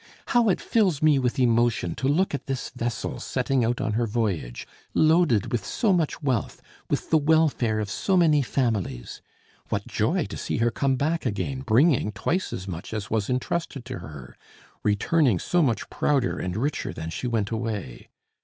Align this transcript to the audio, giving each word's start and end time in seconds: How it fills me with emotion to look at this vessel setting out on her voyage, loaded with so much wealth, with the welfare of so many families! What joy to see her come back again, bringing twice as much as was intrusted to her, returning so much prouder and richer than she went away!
How 0.29 0.49
it 0.49 0.59
fills 0.59 1.03
me 1.03 1.19
with 1.19 1.37
emotion 1.37 1.93
to 1.97 2.07
look 2.07 2.33
at 2.33 2.47
this 2.47 2.71
vessel 2.71 3.19
setting 3.19 3.63
out 3.63 3.79
on 3.79 3.93
her 3.93 4.07
voyage, 4.07 4.65
loaded 4.95 5.51
with 5.51 5.63
so 5.63 5.93
much 5.93 6.23
wealth, 6.23 6.59
with 6.89 7.11
the 7.11 7.19
welfare 7.19 7.79
of 7.79 7.87
so 7.87 8.17
many 8.17 8.41
families! 8.41 9.21
What 9.69 9.85
joy 9.87 10.25
to 10.25 10.37
see 10.37 10.57
her 10.57 10.71
come 10.71 10.95
back 10.95 11.27
again, 11.27 11.61
bringing 11.61 12.11
twice 12.13 12.51
as 12.51 12.67
much 12.67 12.95
as 12.95 13.11
was 13.11 13.29
intrusted 13.29 13.85
to 13.85 13.99
her, 13.99 14.35
returning 14.83 15.37
so 15.37 15.61
much 15.61 15.87
prouder 15.91 16.39
and 16.39 16.57
richer 16.57 16.93
than 16.93 17.11
she 17.11 17.27
went 17.27 17.51
away! 17.51 18.09